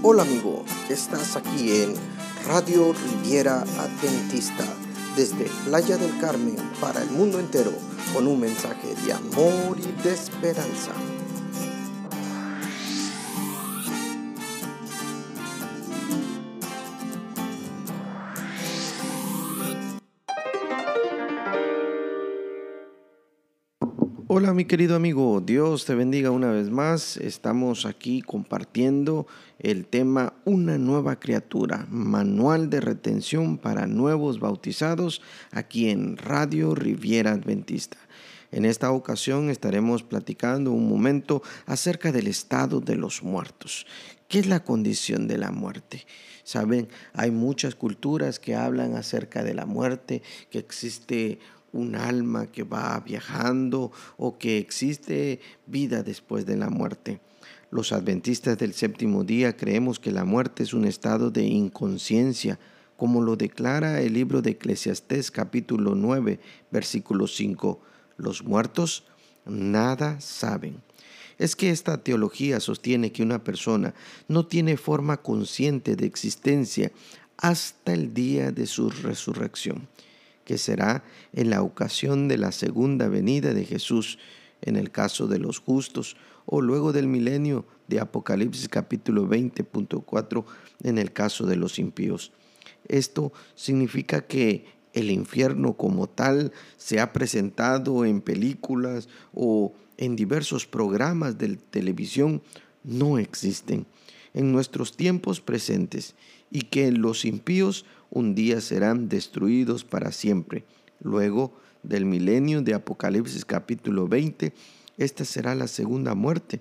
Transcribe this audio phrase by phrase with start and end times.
[0.00, 1.92] Hola amigo, estás aquí en
[2.46, 4.64] Radio Riviera Adventista
[5.16, 7.72] desde Playa del Carmen para el mundo entero
[8.14, 10.92] con un mensaje de amor y de esperanza.
[24.30, 27.16] Hola mi querido amigo, Dios te bendiga una vez más.
[27.16, 29.26] Estamos aquí compartiendo
[29.58, 37.32] el tema Una nueva criatura, manual de retención para nuevos bautizados aquí en Radio Riviera
[37.32, 37.96] Adventista.
[38.52, 43.86] En esta ocasión estaremos platicando un momento acerca del estado de los muertos.
[44.28, 46.04] ¿Qué es la condición de la muerte?
[46.44, 51.38] Saben, hay muchas culturas que hablan acerca de la muerte, que existe
[51.72, 57.20] un alma que va viajando o que existe vida después de la muerte.
[57.70, 62.58] Los adventistas del séptimo día creemos que la muerte es un estado de inconsciencia,
[62.96, 67.80] como lo declara el libro de Eclesiastés capítulo 9, versículo 5.
[68.16, 69.04] Los muertos
[69.44, 70.82] nada saben.
[71.36, 73.94] Es que esta teología sostiene que una persona
[74.26, 76.90] no tiene forma consciente de existencia
[77.36, 79.86] hasta el día de su resurrección
[80.48, 81.04] que será
[81.34, 84.18] en la ocasión de la segunda venida de Jesús,
[84.62, 90.46] en el caso de los justos, o luego del milenio de Apocalipsis capítulo 20.4,
[90.84, 92.32] en el caso de los impíos.
[92.88, 100.64] Esto significa que el infierno como tal se ha presentado en películas o en diversos
[100.64, 102.40] programas de televisión,
[102.84, 103.84] no existen
[104.32, 106.14] en nuestros tiempos presentes
[106.50, 110.64] y que los impíos un día serán destruidos para siempre.
[111.00, 114.52] Luego del milenio de Apocalipsis capítulo 20,
[114.96, 116.60] esta será la segunda muerte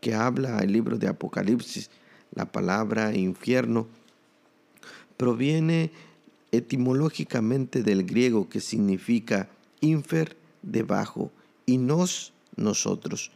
[0.00, 1.90] que habla el libro de Apocalipsis.
[2.34, 3.86] La palabra infierno
[5.16, 5.90] proviene
[6.52, 9.48] etimológicamente del griego que significa
[9.80, 11.30] infer, debajo,
[11.66, 13.30] y nos, nosotros.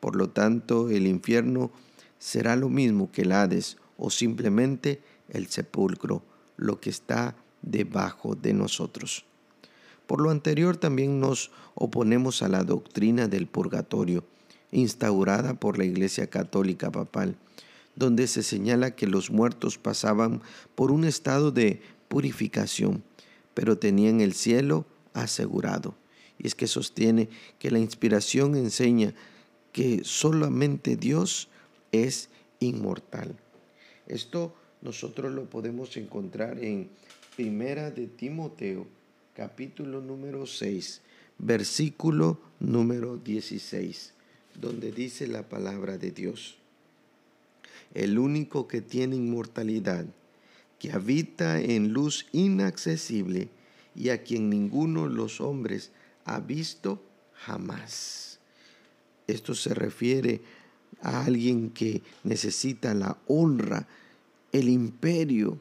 [0.00, 1.70] Por lo tanto, el infierno
[2.18, 6.22] será lo mismo que el Hades o simplemente el sepulcro
[6.58, 9.24] lo que está debajo de nosotros.
[10.06, 14.24] Por lo anterior también nos oponemos a la doctrina del purgatorio,
[14.72, 17.36] instaurada por la Iglesia Católica Papal,
[17.96, 20.42] donde se señala que los muertos pasaban
[20.74, 23.02] por un estado de purificación,
[23.54, 25.94] pero tenían el cielo asegurado.
[26.38, 29.14] Y es que sostiene que la inspiración enseña
[29.72, 31.48] que solamente Dios
[31.92, 32.30] es
[32.60, 33.36] inmortal.
[34.06, 36.88] Esto nosotros lo podemos encontrar en
[37.36, 38.86] Primera de Timoteo,
[39.34, 41.02] capítulo número 6,
[41.38, 44.12] versículo número 16,
[44.54, 46.58] donde dice la palabra de Dios.
[47.94, 50.06] El único que tiene inmortalidad,
[50.78, 53.48] que habita en luz inaccesible
[53.94, 55.90] y a quien ninguno de los hombres
[56.24, 57.02] ha visto
[57.34, 58.38] jamás.
[59.26, 60.40] Esto se refiere
[61.02, 63.86] a alguien que necesita la honra
[64.52, 65.58] el imperio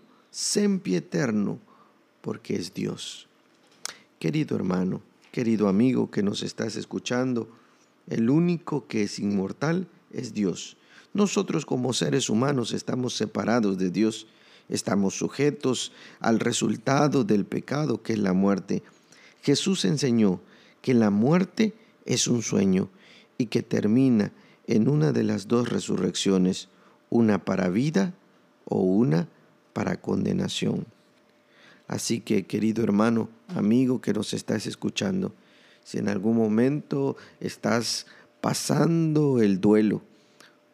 [0.85, 1.59] eterno
[2.21, 3.27] porque es Dios.
[4.19, 7.49] Querido hermano, querido amigo que nos estás escuchando,
[8.07, 10.77] el único que es inmortal es Dios.
[11.13, 14.27] Nosotros como seres humanos estamos separados de Dios,
[14.69, 18.83] estamos sujetos al resultado del pecado que es la muerte.
[19.41, 20.39] Jesús enseñó
[20.81, 21.73] que la muerte
[22.05, 22.89] es un sueño
[23.37, 24.31] y que termina
[24.67, 26.69] en una de las dos resurrecciones,
[27.09, 28.13] una para vida
[28.69, 29.28] o una
[29.73, 30.85] para condenación.
[31.88, 35.33] Así que, querido hermano, amigo que nos estás escuchando,
[35.83, 38.07] si en algún momento estás
[38.41, 40.01] pasando el duelo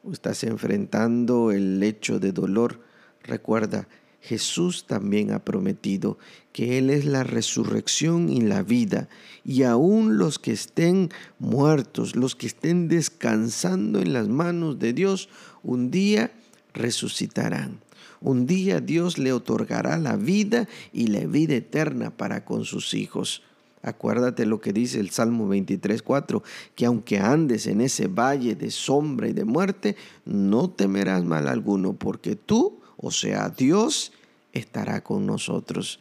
[0.03, 2.79] o estás enfrentando el hecho de dolor,
[3.21, 3.87] recuerda,
[4.21, 6.17] Jesús también ha prometido
[6.51, 9.09] que Él es la resurrección y la vida,
[9.43, 15.29] y aún los que estén muertos, los que estén descansando en las manos de Dios,
[15.61, 16.31] un día
[16.73, 17.82] resucitarán.
[18.21, 23.41] Un día Dios le otorgará la vida y la vida eterna para con sus hijos.
[23.81, 26.41] Acuérdate lo que dice el Salmo 23.4,
[26.73, 31.93] que aunque andes en ese valle de sombra y de muerte, no temerás mal alguno,
[31.93, 34.13] porque tú, o sea, Dios,
[34.53, 35.99] estará con nosotros.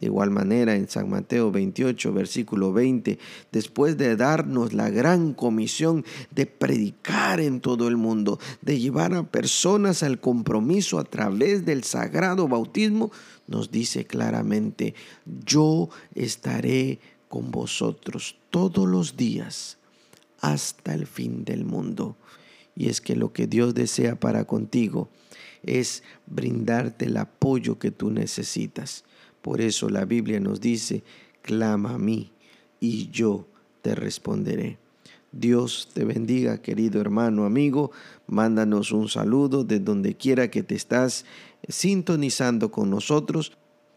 [0.00, 3.18] De igual manera, en San Mateo 28, versículo 20,
[3.52, 9.24] después de darnos la gran comisión de predicar en todo el mundo, de llevar a
[9.24, 13.12] personas al compromiso a través del sagrado bautismo,
[13.46, 14.94] nos dice claramente,
[15.44, 16.98] yo estaré
[17.28, 19.78] con vosotros todos los días
[20.40, 22.16] hasta el fin del mundo.
[22.74, 25.10] Y es que lo que Dios desea para contigo
[25.62, 29.04] es brindarte el apoyo que tú necesitas.
[29.42, 31.02] Por eso la Biblia nos dice,
[31.42, 32.32] clama a mí
[32.80, 33.46] y yo
[33.82, 34.78] te responderé.
[35.32, 37.92] Dios te bendiga, querido hermano, amigo.
[38.26, 41.24] Mándanos un saludo de donde quiera que te estás
[41.68, 43.56] sintonizando con nosotros.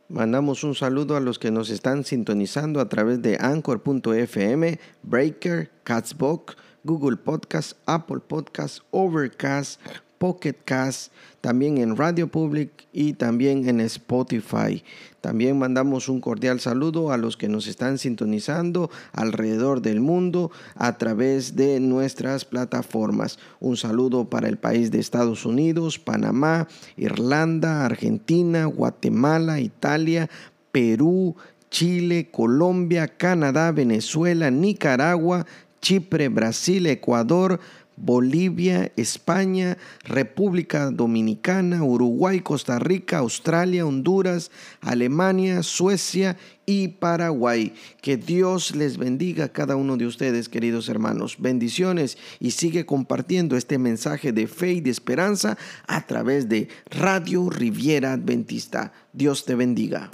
[0.10, 6.56] Mandamos un saludo a los que nos están sintonizando a través de anchor.fm, Breaker, Catsbox,
[6.84, 9.82] Google Podcast, Apple Podcast, Overcast,
[10.24, 11.12] Pocket Cast,
[11.42, 14.82] también en Radio Public y también en Spotify.
[15.20, 20.98] También mandamos un cordial saludo a los que nos están sintonizando alrededor del mundo a
[20.98, 23.38] través de nuestras plataformas.
[23.60, 30.30] Un saludo para el país de Estados Unidos, Panamá, Irlanda, Argentina, Guatemala, Italia,
[30.72, 31.36] Perú,
[31.70, 35.46] Chile, Colombia, Canadá, Venezuela, Nicaragua,
[35.84, 37.60] Chipre, Brasil, Ecuador,
[37.96, 44.52] Bolivia, España, República Dominicana, Uruguay, Costa Rica, Australia, Honduras,
[44.82, 47.74] Alemania, Suecia y Paraguay.
[48.02, 51.38] Que Dios les bendiga a cada uno de ustedes, queridos hermanos.
[51.40, 55.58] Bendiciones y sigue compartiendo este mensaje de fe y de esperanza
[55.88, 58.94] a través de Radio Riviera Adventista.
[59.14, 60.10] Dios te bendiga.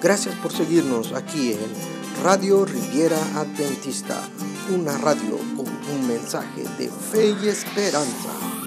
[0.00, 4.28] Gracias por seguirnos aquí en Radio Riviera Adventista,
[4.74, 8.57] una radio con un mensaje de fe y esperanza.